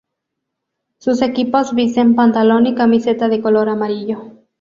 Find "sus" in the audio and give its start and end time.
0.97-1.21